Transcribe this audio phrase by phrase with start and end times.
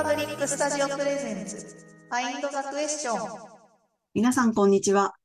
[0.00, 3.18] パブリックスタジオ presents、Find the Question。
[4.14, 5.16] 皆さん、こんにちは。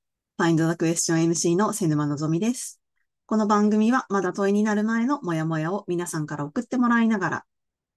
[0.42, 2.82] Find the Question MC の瀬沼のぞみです。
[3.28, 7.46] この番組は、まだ問いになる前のモヤモヤを皆さんから送ってもらいながら、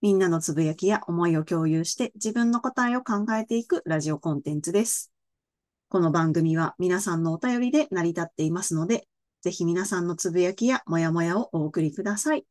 [0.02, 5.10] みんなのつぶやきや思いを共有して自分の答えを考えていくラジオコンテンツです。
[5.88, 9.08] この番組は皆さんのお便りで成り立っていますので、
[9.40, 12.44] ぜひ皆さんのつぶやきやモヤモヤをお送りください。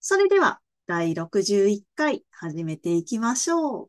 [0.00, 3.88] それでは、第61回始めていきましょう。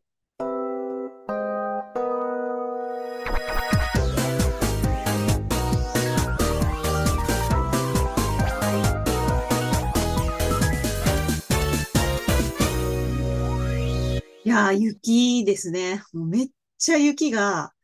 [14.45, 16.01] いやー、雪ですね。
[16.13, 17.74] もうめっちゃ雪が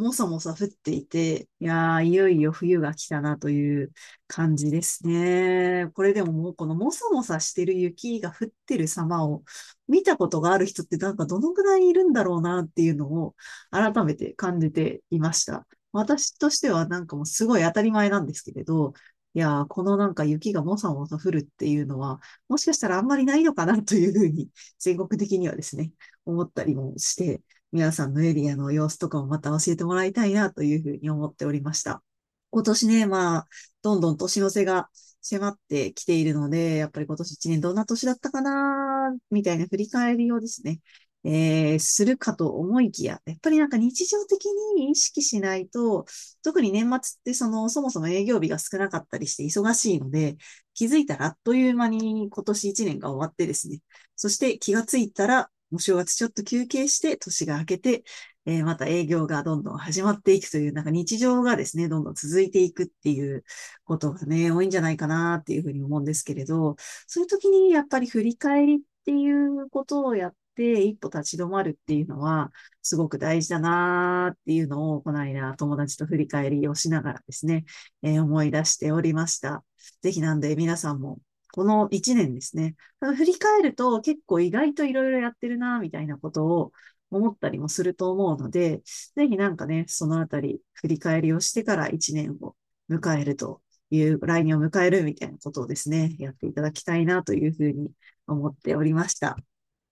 [0.00, 3.92] もさもさ降っていて、いやー、いよいよ冬が来たなという
[4.26, 5.90] 感じですね。
[5.94, 9.44] これでももうこのもさもさしてる雪が降ってる様を
[9.88, 13.34] 見たことがある人ってなんかどのぐらいいるんだろうなっていうのを
[13.70, 15.66] 改めて感じていました。
[15.92, 18.94] 私としてはなんかもうすごい当たり前なんですけれど、
[19.34, 25.92] いやー、このなんか雪がもさもさ降るっていうのは、もしかしたらあんまりないのかなというふうに、全国的にはですね、
[26.24, 32.02] 思ったりもして、皆さんのエリアの様子とかもまた教えてもらいたいなというふうに思っておりました。
[32.50, 33.46] 今年ね、まあ、
[33.82, 34.88] どんどん年の瀬が
[35.22, 40.80] 迫ってきているので、やっぱり今年一年どんな年だったかな、みたいな振り返りをですね、
[41.22, 44.46] えー、するかと思いきや、やっぱりなんか日常的
[44.76, 46.06] に意識しないと、
[46.42, 50.36] 特に年末ってその、そもそも営業日が少なかったりして忙しいので、
[50.74, 53.80] 気づいたらあっという間に今年一年が終わってですね、
[54.16, 58.02] そして気がついたら、お正月ちょっと休憩して年が明けて、
[58.46, 63.44] えー、また営業がどんどん始まっていくという、なんか日常がですね、どんどん続いていくっていう
[63.84, 72.50] ことがね、多いんじゃないかなっていうふうに思うんですけれど、そういう時にやっぱり振り返りっていうことをやって、一歩立ち止まるっていうのは、
[72.82, 77.64] すごく大事だなっていうのを、この間友達と振り返りをしながらですね、
[78.02, 79.64] えー、思い出しておりました。
[80.02, 81.18] ぜひなんで皆さんも、
[81.52, 86.72] この一年ですね、振り返ると結構意外といろいろやってるなみたいなことを
[87.10, 88.82] 思ったりもすると思うので、
[89.16, 92.56] ぜひなんかね、そのあたり振り返りをしてから一年を
[92.88, 97.90] 迎えるという、来年を迎えるみたいなことをですね、やっていただきたいなというふうに
[98.26, 99.36] 思っておりました。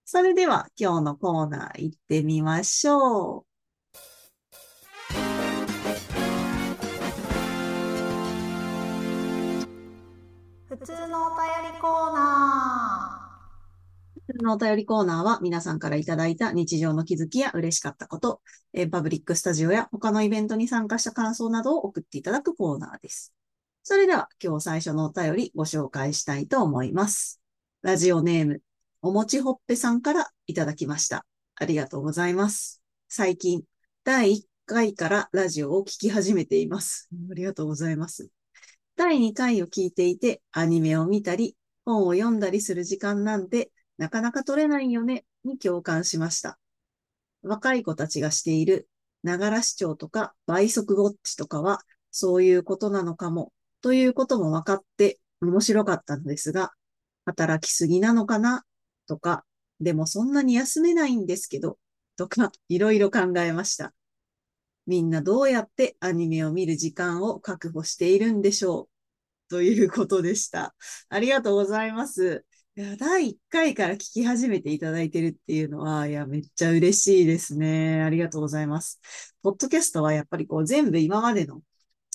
[0.05, 3.48] それでは今日のコーナー行ってみましょう。
[10.79, 14.21] 普通のお便りコーナー。
[14.27, 18.39] 普通のお便りコーナーは皆さんからいただいた日常の気づきや嬉しかったこと、
[18.71, 23.33] えパブリックスタジオや他のイベントに参加した感想などを送っていただくコーナーです。
[23.83, 27.41] それでは今日最初のお便りご紹介したいと思います。
[27.81, 28.61] ラジオネーム、
[29.01, 31.25] おもちほっぺさんからいただきました。
[31.55, 32.81] ありがとうございます。
[33.09, 33.63] 最近、
[34.05, 37.09] 第1回からラジオを聞き始めています。
[37.29, 38.29] ありがとうございます。
[38.99, 41.55] 第2回を聞いていて、アニメを見たり、
[41.85, 46.59] 本を読んだりする時間なんて、なかなか取れないよね、に共感しました。
[47.41, 48.89] 若い子たちがしている、
[49.23, 51.79] ながら視聴とか倍速ウォッチとかは、
[52.11, 56.73] そういうことなのかも、ということも分かって面白かったのですが、
[57.23, 58.65] 働きすぎなのかな
[59.07, 59.45] とか、
[59.79, 61.79] でもそんなに休めないんですけど、
[62.17, 63.93] とか、いろいろ考えました。
[64.89, 68.89] みんなどうやってアニメを見る時間を確保しているんでしょ
[69.47, 69.49] う？
[69.51, 70.73] ということでした。
[71.09, 72.43] ありがとうございます。
[72.75, 78.01] いや第1回から聞き始めていただいてるっていうのは、いや、めっちゃ嬉しいですね。
[78.01, 78.99] ありがとうございます。
[79.43, 81.61] ポッドキャストはやっぱりこう全部今までの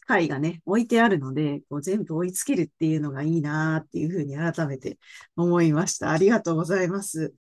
[0.07, 4.99] 回がね、置いてあるので、こう全部追いつけるっていうのがいいなっていうふうに改めて
[5.37, 6.11] 思いました。
[6.11, 7.35] ありがとうございます。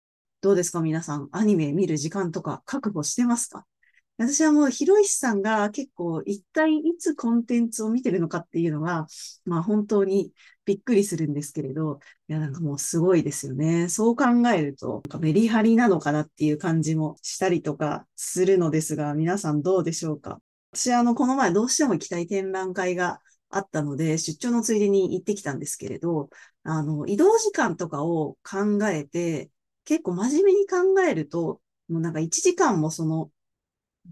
[0.41, 3.67] どうですか皆さん、アニメ見る時間とか確保してますか？
[4.23, 9.07] 私はもう、ひろいしさんが結構一体いつコンテンツを見てるのかっていうのが、
[9.47, 10.35] まあ本当に
[10.67, 13.89] びっくりするんですけれど、いやなんかもうすごいですよね。
[13.89, 20.39] そう考えると、メリハリなのかなっていう感じもしたりとかするのですが、皆さんどうでしょうか？
[20.73, 26.29] 私はあの、この前どうしても行きたい展覧会があったので、出張のついでに行ってきたんですけれど、
[26.65, 29.51] あの、移動時間とかを考えて、
[29.87, 30.77] 結構真面目に考
[31.09, 33.31] えると、もうなんか1時間もその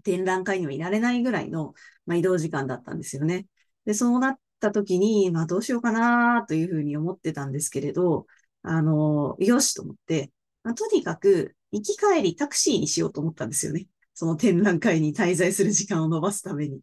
[0.03, 1.73] 展覧会にはいられないぐらいの、
[2.05, 3.47] まあ、移動時間だったんですよね。
[3.85, 8.27] で、そうなった時に、まあどうしようかなというふうに思ってたんですけれど、
[8.63, 10.31] あの、よしと思って、
[10.63, 13.87] まあ、とにかく行き帰りタクシーにしようと思ったんですよね。
[14.13, 16.81] その展覧会に滞在する時間を延ばすために。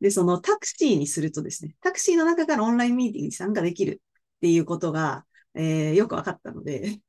[0.00, 4.00] で、そのタクシーにするとですね、タクシーの中からオンラインミーティングに参加できる
[4.36, 7.00] っていうことが、えー、よくわかったので、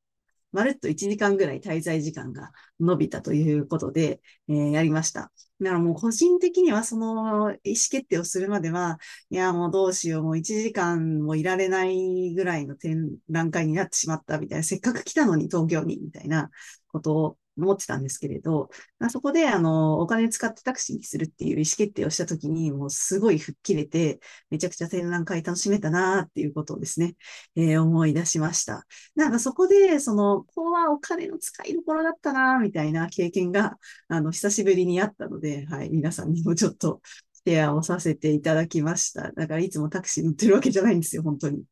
[0.52, 5.30] まるっと1時間ぐらい滞在時間が伸びたということで、えー、やりました。
[5.60, 8.98] だからもう個人的にはその意思決定をするまでは、
[9.30, 16.50] いやもうどうしよう、もう1時間もいられないぐらいの展覧会になってしまったみたいな、せっかく来たのに東京にみたいな
[16.92, 18.70] ことを思ってたんですけれど、
[19.10, 24.20] そこで、あの、お金使ってタクシーにするっていう意思決定をしたときに、もうすごい吹っ切れて、
[24.50, 27.16] めちゃくちゃ展覧会楽しめたなっていうことをですね、
[27.56, 28.86] えー、思い出しました。
[29.14, 33.78] なんかそこで、その、ここはお金の使いどころだったなみたいな経験が、
[34.08, 37.00] あの、久しぶりにあったので、はい、皆さんにもちょっと、
[37.46, 39.32] シェアをさせていただきました。
[39.32, 41.64] だからいつもタクシー乗ってるわけじゃないんですよ、本当に。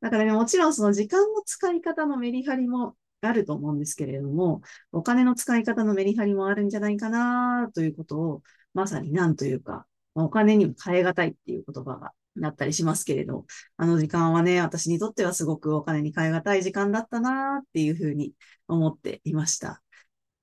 [0.00, 2.96] だからね、もちろんその時間の使い方のメリハリも
[3.28, 8.42] あると思うんですけれども、お金の使い方のメリハリもあるんじゃないかなということを、
[8.74, 13.46] まさになんというか、お金にも変え難いっていう言葉がなったりしますけれど、
[13.76, 18.34] あの時間はね、私にとってはすごくお金に変え難い時間だったなっていうふうに
[18.68, 19.82] 思っていました。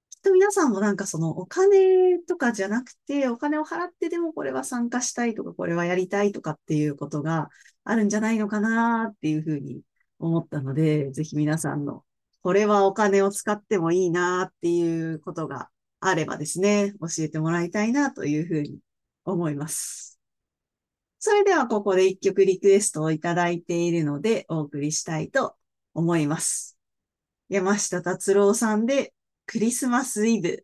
[0.09, 7.49] きっと皆さんもなんかそのお金とかじゃなくて、お金を払ってでもこれは参加したいとか、これはやりたいとかっていうことが
[7.83, 9.81] あるんじゃないのかなっていうふうに
[10.19, 12.03] 思ったので、ぜひ皆さんの
[12.41, 15.69] これはお金を使ってもいいなっていうことが
[15.99, 18.79] あればですね、教えてもらいたいなというふうに
[19.25, 20.19] 思います。
[21.19, 25.55] それではここで一曲リクエストをいただいているのでお送りしたいと
[25.93, 26.77] 思います。
[27.49, 29.13] 山下達郎さんで
[29.45, 30.63] クリスマスイブ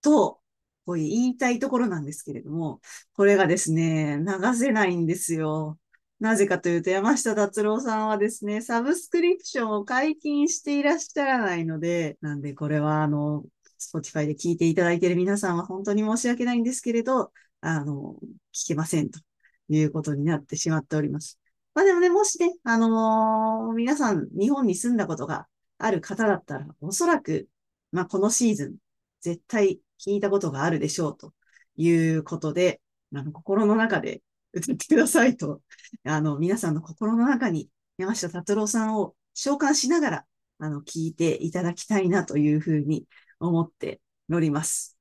[0.00, 0.40] と、
[0.86, 2.80] こう言いたいところなんですけれども、
[3.14, 5.78] これがですね、流せないんですよ。
[6.20, 13.44] なぜかというと、山下達郎さんはですね、サブスクリプションを解禁していらっしゃらないので、なんでこれはあの、
[13.78, 18.16] Spotify で聞いていただいている皆さんは本当に申し訳ないんですけれど、あの、
[18.54, 19.20] 聞けませんと
[19.68, 21.38] いうことになってしまっております。
[21.74, 25.46] まあでもね、もしね、あのー、皆さん日本に住んだことが
[25.78, 27.48] ある方だったら、おそらく、
[27.92, 28.76] まあこのシーズン、
[29.20, 31.32] 絶対聞いたことがあるでしょうと
[31.76, 32.80] いうことで、
[33.14, 34.22] あの心の中で
[34.54, 35.60] 歌ってくださいと、
[36.04, 37.68] あの、皆さんの心の中に
[37.98, 40.24] 山下達郎さんを召喚しながら、
[40.58, 43.06] あの、聞いていただきたいなというふうに
[43.40, 44.00] 思って
[44.32, 44.96] おります。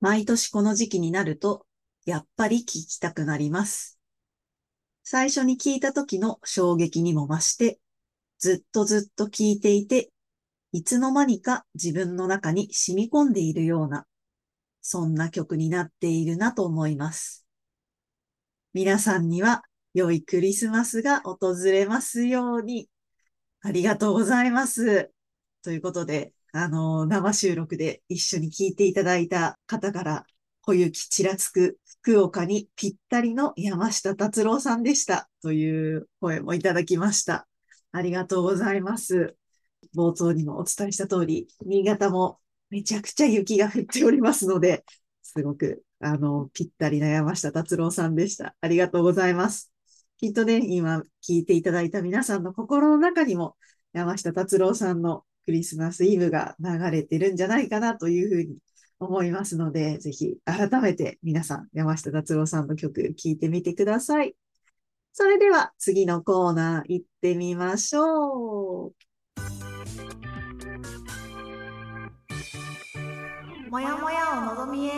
[0.00, 1.66] 毎年この時期になると、
[2.04, 3.98] やっぱり聞きたくなります。
[5.04, 7.80] 最初に聞いた時の衝撃にも増して、
[8.38, 10.10] ずっとずっと聞いていて、
[10.72, 14.06] いつの間にか自分の中に染み込んでいるような、
[14.82, 17.46] そんな曲になっているなと思います。
[18.74, 19.62] 皆さんには
[19.94, 22.88] 良いクリスマスが訪れますように。
[23.60, 25.10] ありがとうございます。
[25.62, 30.26] ということで、あの、生収録で一緒に聞いていただいた方から、
[30.62, 35.30] 小雪ちらつく福岡にぴったりの山下達郎さんでした。
[35.42, 37.46] という声もいただきました。
[37.92, 39.36] ありがとうございます。
[39.94, 42.40] 冒頭にもお伝えした通り、新潟も
[42.72, 44.82] めちゃくちゃ雪が降っておりますので、
[45.22, 48.56] すごく、あの、ぴったりな山下達郎さんでした。
[48.62, 49.70] ありがとうございます。
[50.16, 53.56] きっとね、今聞いていただいた皆さんの心の中にも、
[53.92, 58.56] 山下達郎さんのクリスマスイブが流れてるんじゃないかなというふうに
[58.98, 64.34] 思いますので、ぜひ改めて皆さん、山下達郎さんの曲聴いてみてください。
[65.12, 70.31] それでは次のコーナー行ってみましょう。
[73.72, 74.90] もやもやをのぞみへ。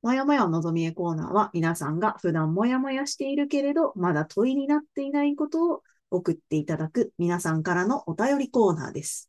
[0.00, 5.82] もやもやをのぞみへコーナーは皆さんが普段もやもやしているけれど、まだ問いになっていないことを
[6.12, 9.28] 送っていただく皆さんからのお便りコーナーです。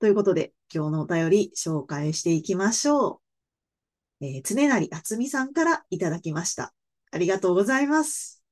[0.00, 3.20] ということで、今日のお便り紹介していきましょ
[4.20, 4.26] う。
[4.26, 6.74] えー、常成厚美さんからいただきました。
[7.12, 8.42] ありがとうございます。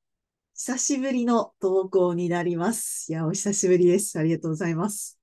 [0.54, 3.10] 久しぶりの投稿になります。
[3.10, 4.20] いや、お久しぶりです。
[4.20, 5.18] ありがとうございます。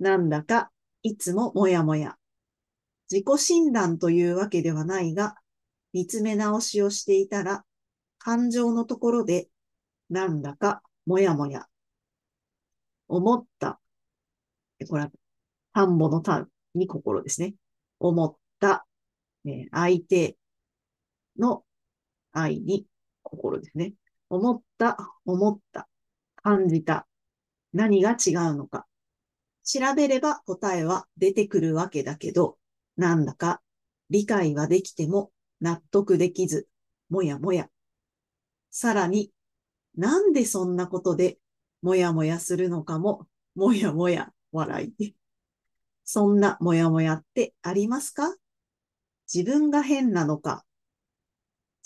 [0.00, 0.72] なんだか、
[1.04, 2.16] いつももやもや、
[3.10, 5.36] 自己診断というわけではないが、
[5.92, 7.64] 見つめ直しをしていたら、
[8.18, 9.48] 感情のところで、
[10.10, 11.66] なんだか、もやもや。
[13.08, 13.80] 思った。
[14.88, 15.10] これは、
[15.72, 17.54] 田んぼの田に心ですね。
[18.00, 18.86] 思った、
[19.44, 20.36] え相手
[21.38, 21.64] の
[22.32, 22.86] 愛に
[23.22, 23.94] 心ですね。
[24.28, 25.88] 思った、思った、
[26.42, 27.06] 感じた。
[27.72, 28.86] 何が違うのか。
[29.62, 32.58] 調べれば答えは出てくるわけだけど、
[32.96, 33.60] なんだか
[34.10, 36.68] 理解はできても納得できず、
[37.08, 37.68] もやもや。
[38.70, 39.30] さらに、
[39.96, 41.38] なんでそんなことで
[41.82, 45.14] もやもやするのかも、もやもや笑い。
[46.04, 48.34] そんなもやもやってありますか？
[49.32, 50.64] 自分が変なのか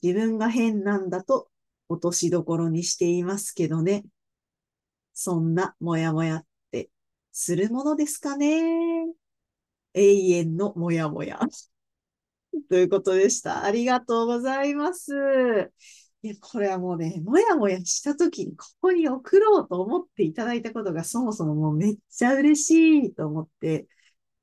[0.02, 1.48] 自分が変なんだと
[1.88, 4.04] 落としどころにしていますけどね。
[5.14, 6.90] そんなもやもやって
[7.32, 9.06] するものですかね？
[9.94, 11.40] 永遠のもやもや。
[12.68, 13.64] ということでした。
[13.64, 15.12] ありがとうございます。
[16.22, 23.88] いや、これはもうね、もやもやした時にここに送ろうと思っていただいたことがそもそももうめっちゃ嬉しいと思って、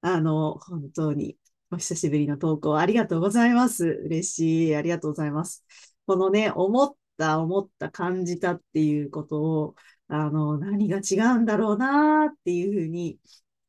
[0.01, 1.37] あの、本当に
[1.71, 3.85] お久しぶりの投稿ありがとうございます。
[4.05, 4.75] 嬉しい。
[4.75, 5.65] ありがとうございます。
[6.05, 9.75] このね、思った、思った、感じたっていうことを、
[10.07, 13.19] あの、何が違うんだろうなっていうふうに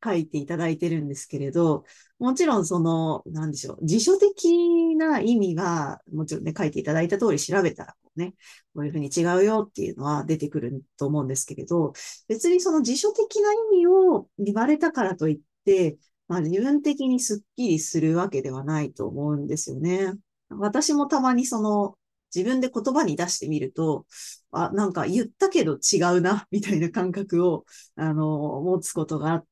[0.03, 1.83] 書いていただいてるんですけれど、
[2.19, 8.33] もちろんその、なんでしょう、辞書的な意味は、もちろんね、書いていただいた通り調べたら、ね、
[8.73, 11.93] こういうふうに違うよっていうのは出てくると思うんですけれど、
[12.27, 20.13] 別にその辞書的な意味を言われたからといって、まあ自分的にスッキリするわけではないと思うんですよね。
[20.49, 21.95] 私もたまにその、
[22.33, 24.05] 自分で言葉に出してみると、
[24.51, 27.65] あ、なんか言ったけど違うな、みたいな感覚を、
[27.95, 29.48] あの、持つことがあって、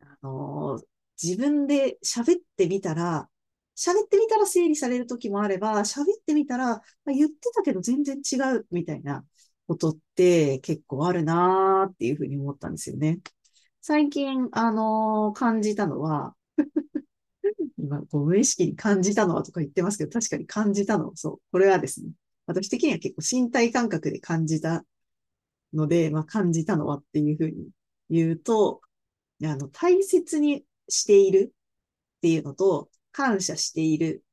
[0.00, 0.80] あの、
[1.22, 3.28] 自分で喋ってみたら、
[3.76, 9.24] 喋ってみたら整理される時もあれば、喋ってみたら、ま言ってたけど全然違う、みたいな
[9.66, 13.20] ことって結構あるなーっていうふうに思ったんですよね。
[13.80, 16.36] 最近、あの、感じたのは、
[17.78, 22.10] 今、こう無意識に感じたのはとか言ってますけど、確かに感じたのは、そう、これはですね、
[22.46, 24.84] 私的には結構身体感覚で感じた
[25.72, 27.70] ので、まあ、感じたのはっていうふうに
[28.10, 28.80] 言うと、
[29.48, 31.54] あの、大切にしている
[32.18, 34.24] っていうのと、感謝している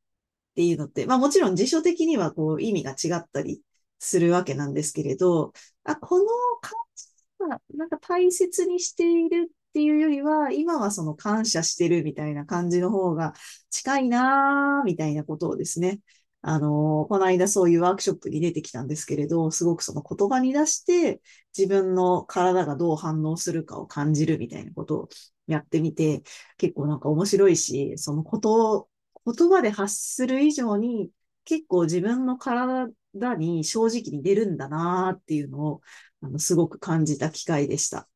[0.51, 3.61] っていうのって、まあもちろん辞書的にはこう意味が違ったり
[3.99, 6.25] するわけなんですけれど、あ、この
[6.61, 7.05] 感じ
[7.39, 13.33] はなんか大切にしているっていうよりは、今はその感謝してるみたいな感じの方が
[13.69, 15.99] 近いなーみたいなことをですね、
[16.41, 21.21] あの、この間そういうワークショップに出てきたんですけれど、すごくその言葉に出して
[21.57, 25.09] 自分の体がどう反応するかを感じるみたいなことを
[25.47, 26.23] やってみて、
[26.57, 28.89] 結構なんか面白いし、そのこと
[29.25, 31.11] を言葉で発する以上に
[31.45, 32.89] 結構自分の体
[33.37, 35.81] に正直に出るんだなっていうのを、
[36.21, 38.08] あの、すごく感じた機会でした。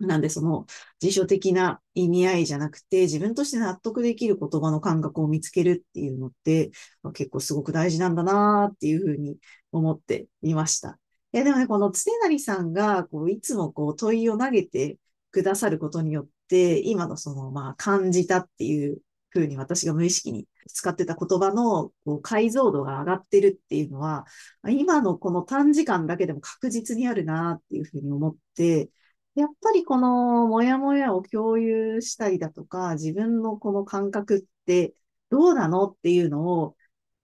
[0.00, 0.66] なんでその
[1.00, 6.70] 辞書的な意味合いじゃなくて、自分として納得できる言葉の感覚を見つけるっていうのって、
[7.14, 9.38] 結構すごく大事なんだなっていうふうに
[9.72, 10.98] 思っていました。
[11.32, 14.98] いや、でもね、このつねなりさんが、こう、いつもこう問いを投げて
[15.30, 18.98] くださることによって、今のその、まあ、感じたっていう
[19.30, 24.24] ふうに私が無意識に使ってた言葉のこう解像度が上がってるっていうのは、
[24.68, 28.90] 今のこの短時間だけでも確実にあるなっていうふうに思って、
[29.38, 34.94] やっぱりこのモヤモヤを共有したりだとか、自分のこの感覚って
[35.30, 36.76] どうなのっていうのを、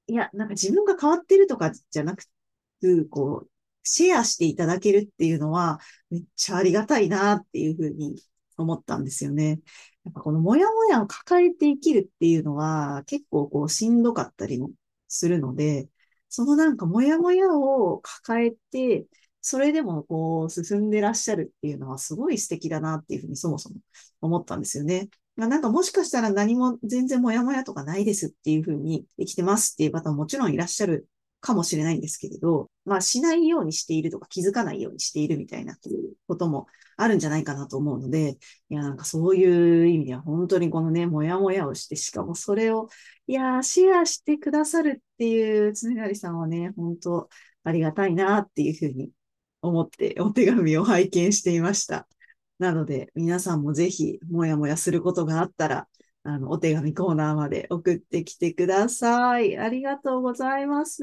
[0.06, 2.30] いや、なんか自分が変わってるとかじゃなくて、
[3.10, 3.50] こう、
[3.82, 5.80] シェアしていただけるっていうのは、
[6.10, 8.22] めっちゃありがたいなっていうふうに
[8.56, 9.60] 思ったんですよね。
[10.04, 14.70] やっぱこのモヤモヤを抱えて生きるっていうのは結構こうしんどかったりも
[15.08, 15.88] するので、
[16.28, 19.06] そのなんかモヤモヤを抱えて、
[19.46, 23.76] それでもこう進んでらっしゃるっていうのはすごい素敵だなっていうふうにそもそも
[24.22, 25.10] 思ったんですよね。
[25.36, 31.06] なんかもしかしたら何も全然モヤモヤとかないですっていうふうに生きてますっていう方ももちろんいらっしゃる
[31.42, 35.76] かもしれないんですけれど、まあしないようにしているとか気づかないようにしているみたいな
[36.26, 38.38] こともあるんじゃないかなと思うので、
[38.70, 42.88] いやなんかそういう意味では本当にこのね、もやもやをして、しかもそれを、
[43.26, 47.28] いやシェアしてくださるっていうつねがりさんはね、本当
[47.64, 49.10] ありがたいなっていうふうに
[49.66, 52.06] 思ってお手紙を拝見していました。
[52.58, 55.88] なので皆さんもぜひもやもやすることがあったら、
[56.22, 59.58] あの、お手紙コーナーまで送ってきてください。
[59.58, 61.02] ありがとうございます。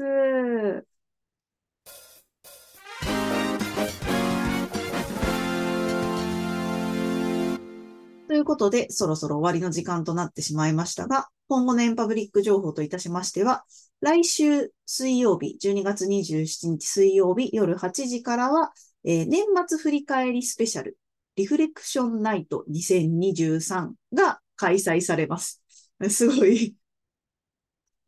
[8.42, 13.62] ということで、そろそろ終わりの時間となってしまいましたが、今後のエンパブリック情報といたしましては、
[14.00, 18.72] 来週水曜日、12月27日水曜日夜8時からは、
[19.04, 20.98] えー、年末振り返りスペシャル、
[21.36, 25.62] リフレクションナイト2023が開催されます。
[26.10, 26.74] すごい、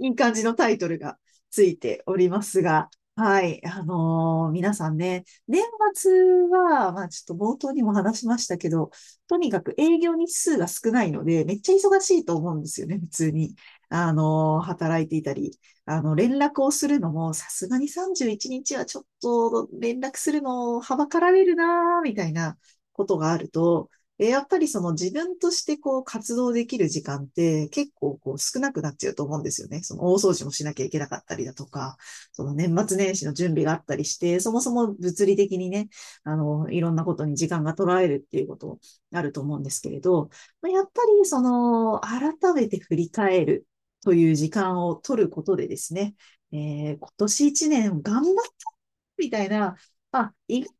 [0.01, 1.17] いい感じのタイトルが
[1.53, 5.63] ついておりますが、はい、あのー、皆さんね、年
[5.95, 6.11] 末
[6.49, 8.91] は、まあちょっと冒頭にも話しましたけど、
[9.29, 13.55] とにかく営業日数が少ないので、めっちゃ忙しいと思うんですよね、普通に。
[13.89, 22.59] あのー、働いていたり、あの、連絡をするのも、さすがに31日はちょっと連絡するのをはばかられるなみたいな
[22.93, 29.83] ことがあると、でやっぱりその自分としてこう活動できる時間って結構こう少なくなっちゃうと思うんですよね。
[29.83, 31.97] その大掃除もしなきゃいけなかったりだとか、
[32.33, 35.89] その年末年始の準備があったりして、そもそも物理的にね、
[36.23, 38.79] あの、いろんなことに時間が取られるっていうこと
[39.13, 40.31] あると思うんですけれど、
[40.63, 43.67] やっぱりその改めて振り返る
[44.05, 46.15] という時間を取ることでですね、
[46.53, 48.71] えー、今年一年頑張った
[49.19, 49.77] みたいな、
[50.13, 50.71] あ、意外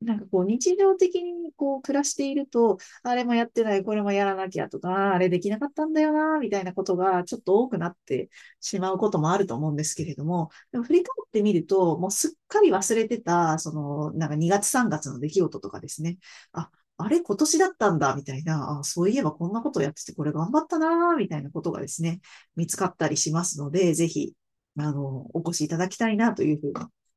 [0.00, 8.30] なんかこう日常的にこう暮らしていると、あれもやってない、これもやらなきゃとか、あれできなかったんだよな、みたいなことがちょっと多くなって
[8.60, 16.16] しまうこともあると思うんですけれども、でも振り返ってみると、もうすっかり忘れてた、その、なんか2月3月の出来事とかですね。
[16.52, 22.20] あ、あれ今年だったんだ、みたいな、あ、そういえばこんなことやっててこれ頑張ったな、みたいなことがですね、
[22.56, 24.32] 見つかったりしますので、ぜひ、
[24.78, 26.74] あの、お越しいただきたいなというふうに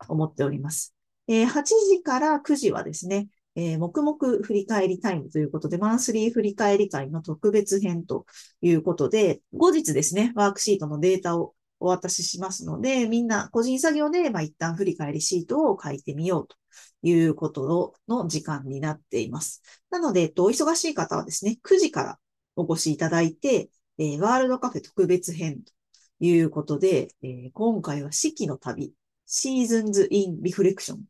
[0.10, 0.94] 思っております。
[1.28, 8.26] えー、8時から9時はですね、えー、黙々振り返りタイムということで、マンスリー振り返り会の特別編と
[8.62, 16.56] いうことで、後日ですね、ワークシートのデータをお渡ししますので、みんな個人作業で、まあ、一旦振り返りシートを書いてみようと
[17.04, 19.62] いうことの時間になっています。
[19.92, 22.20] なので、えっと、お忙しい方はですね、9時から
[22.56, 25.72] お越しいただいて、えー、ワールドカフェ特別編と
[26.20, 28.94] いうことで、えー、今回は四季の旅、
[29.26, 31.04] シーズンズ・イン・リフレクション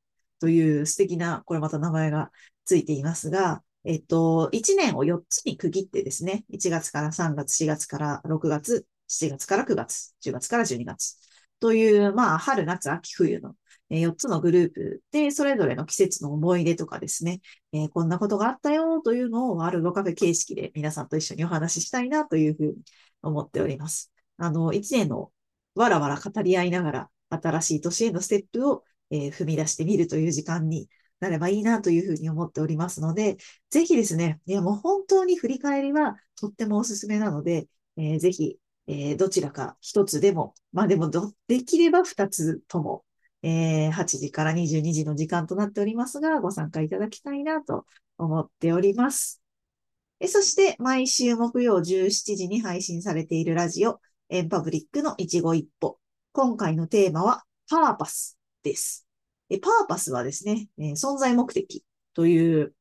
[0.43, 2.29] という素敵な、これまた名前が
[2.65, 11.17] ついていますが、えっと、1年を4つに区切ってですね、1月から3月、4月から6月、7月から9月、10月から12月
[11.61, 13.55] という、まあ、春、夏、秋、冬の
[13.89, 17.39] 4つのグループで、それぞれの季節の思い出とかですね、
[17.71, 22.73] えー、こんなことがあったよというのをワールドカフェ形式で皆さんと一緒にお話ししたいなというふうに
[23.21, 24.11] 思っております。
[24.35, 25.31] あの、1年の
[25.75, 28.83] わらわら語り合いながら、新しい年へのステップを
[29.13, 30.89] えー、踏み出してみるという時間に
[31.19, 33.37] なればいいなというふうに思っておりますので、
[33.69, 41.09] ぜひですね、いやもう本当に振り返りはとってもおすすめなので、えー、ぜひ、えー、どちらか一つでも、まあでも
[41.47, 43.05] できれば二つとも、
[43.43, 47.85] えー、8時から22時の時間となっておりますが、ご参加いただきたいなと
[48.17, 49.41] 思っております。
[50.19, 55.99] えそして、毎週木曜17時に配信されているラジオ、エンパブリックの一期一歩。
[56.31, 59.05] 今回のテーマは、パーパスです。
[59.59, 62.73] パーパスはですね、え存在目的という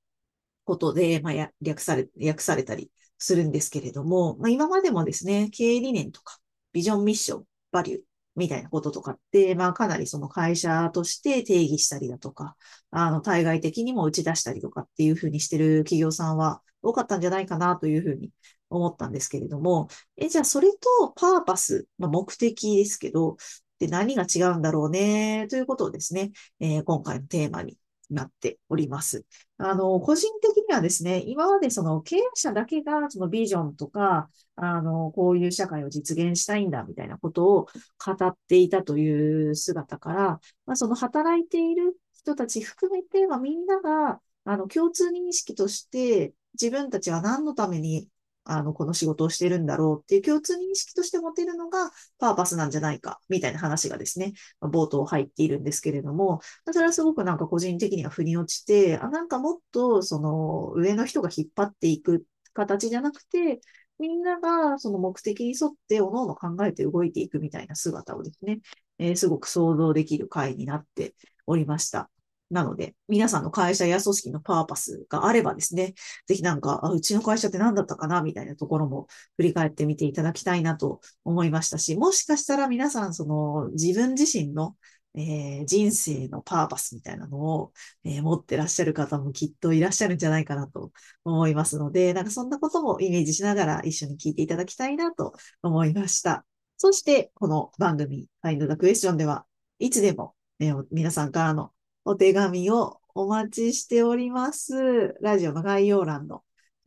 [0.64, 6.38] ことで、まあ、略され、訳されたりするんですけれども、まあ、今までもですね、経営理念とか、
[6.72, 8.00] ビジョンミッション、バリュー
[8.36, 12.56] みたいなこととかって、まあ、かなりその会社として定義したりだとか、
[12.90, 18.30] あの、対外的にも打ち出したりとかっていうふうにしてる企業さんは多かったんじゃないかなというふうに
[18.70, 23.36] 思ったんですけれども、え、じゃあそれとパーパス、まあ、目的ですけど、
[23.82, 27.76] で何が違うんだろうね、ということをですね、えー、今回のテーマに
[28.10, 29.24] なっております。
[29.58, 37.66] あの、個人的にはですね、今までその経営者だけがそのビジョンとか、あの、こういう社会を実現したいんだみたいなことを
[38.04, 48.06] 語っていたという姿から、まあ、その働いている人たち含めて、まあ、みんなが、あの、共通認識として、自分たちは何のために
[48.44, 56.40] あの、この仕事をしてるんだろうっていう共通認識として持てるのがパーパスなんじゃないか、みたいな話がですね、冒頭入っているんですけれども、
[56.72, 63.60] それはすごくなんか個人的には腑に落ちて、あ、なんかもっとその上の人が引っ張っていく形じゃなくて、
[63.98, 68.60] みんながその目的に沿って各々考えて動いていくみたいな姿をですね、
[68.98, 71.14] えー、すごく想像できる回になって
[71.46, 72.11] おりました。
[72.52, 75.94] なので、皆さんの会社や組織のパーパスがあればですね、
[76.26, 84.76] ぜひなんか、あうちの会社って何だったかなみたいなところも振り返ってみていただきたいなと思いましたし、もしかしたら皆さん、その自分自身の
[85.14, 87.72] えー、人生のパーパスみたいなのを、
[88.04, 90.92] えー、持ってらっしゃる方もきっといらっしゃるんじゃないかなと
[91.24, 96.46] 思いますので、なんかそんなこともイメージしながら一緒に聞いていただきたいなと思いました。
[96.78, 99.44] そして、この番組、Find the Question では、
[99.78, 101.72] いつでも、ね、皆さんからの
[102.04, 105.14] お手紙をお待ちしております。
[105.20, 106.44] ラジオの概要欄の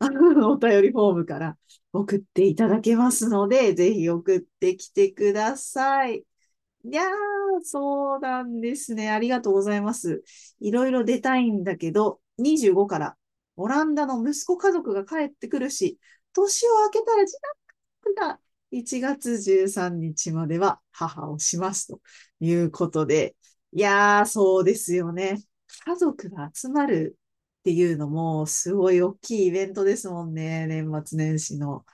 [0.50, 1.56] お便りフォームから
[1.92, 6.24] 送っていただけますので、ぜひ送ってきてください。
[6.84, 7.10] いやー、
[7.64, 9.10] そうなんですね。
[9.10, 10.22] ありがとうございます。
[10.60, 13.16] いろいろ出たいんだけど、25から
[13.56, 15.98] オランダの息子家族が帰ってくるし、
[16.34, 17.36] 年を明けたら自
[18.04, 22.00] 宅が1月13日までは母をしますと
[22.40, 23.36] いうことで、
[23.72, 25.38] いやー、そうですよね。
[25.84, 27.18] 家族が集まる
[27.60, 30.66] っていうのも、すごい大きいイベントですもんね。
[30.66, 31.84] 年末年始の。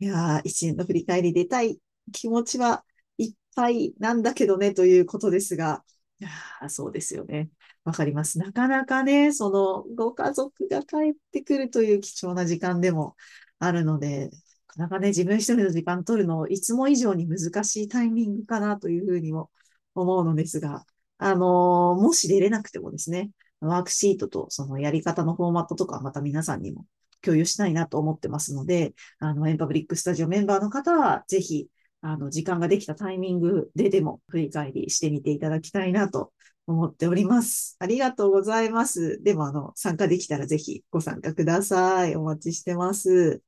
[0.00, 1.80] いやー、一年の振り返り出たい
[2.12, 2.84] 気持ちは
[3.18, 5.84] いっぱいなんだけどね、ということですが、
[6.20, 7.50] いやーそうですよね。
[7.84, 8.38] わかります。
[8.38, 13.16] なかなかね、その、ご家族が帰ってくるという貴重な時間でも
[13.60, 19.50] あるので、なかなかね、自分一人の時間取るの、いつも以上に難しいタイミングかなというふうにも
[19.94, 20.84] 思うのですが、
[21.18, 26.86] あのもし出れなくてもですね、ワークシートとそのやり方のフォーマットとかまた皆さんにも
[27.22, 31.68] 共有したいなと思ってますので、あの、エンパブリックスタジオメンバーの方は、ぜひ、
[32.00, 36.32] あの、時間ができたタイミングででも振り返りしてみていただきたいなと
[36.66, 37.76] 思っております。
[37.80, 39.20] ありがとうございます。
[39.22, 42.14] でも、あの、参加できたらぜひご参加ください。
[42.14, 43.42] お待ちしてます。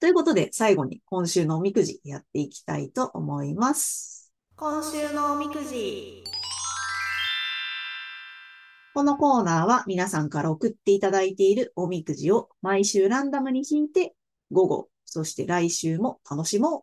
[0.00, 4.32] ということで、最後に今週のおみくじやっていきたいと思います。
[4.56, 6.31] 今週のおみくじ。
[8.94, 14.14] このコーナーは皆さんから送っていただいているおみくじを毎週ランダムに引いて
[14.50, 16.82] 午後、そして来週も楽しもう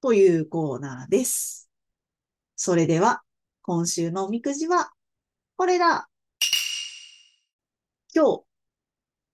[0.00, 1.68] というコーナーです。
[2.56, 3.20] それでは
[3.60, 4.90] 今週のおみくじは
[5.56, 6.08] これだ
[8.14, 8.44] 今日、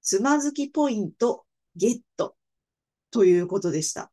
[0.02, 1.44] つまずきポイント
[1.76, 2.34] ゲット
[3.12, 4.10] ということでした。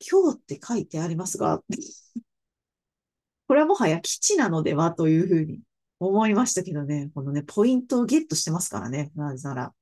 [0.00, 1.62] 今日って書いてありますが、
[3.46, 5.60] これはもはや基地なのではというふうに
[6.08, 9.74] 思いましたけどね、このね、ポイントをゲットしてますからね、なぜなら。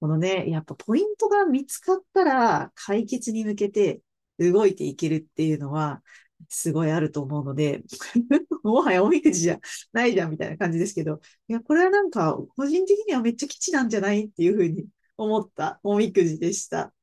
[0.00, 4.00] このね、やっぱポイントが見つかったら解決に向けて
[4.38, 6.02] 動いていけるっていうのは、
[6.48, 7.82] すごいあると思うので、
[8.62, 9.60] もはやおみくじじゃ
[9.92, 16.94] ないじゃんみたいな感じですけど、いや、これはなんか、個人的にはめっちゃ基地なんじゃないっていうふうに思ったおみくじでした。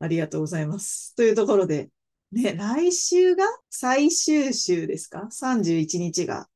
[0.00, 1.14] ありがとうございます。
[1.16, 1.90] というところで、
[2.32, 6.48] ね、来週が最終週ですか ?31 日が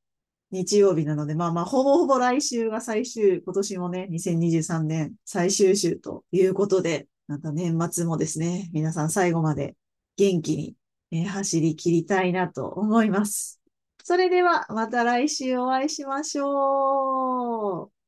[0.52, 9.76] 日曜日なので、まあまあ、ほぼほぼ来週が最終、今年もね、2023年最終週ということで、また年末もですね、皆さん最後まで
[10.16, 10.76] 元気に、
[11.10, 13.60] え走り切りたいなと思います。
[14.04, 18.01] それでは、また来週お会いしましょう。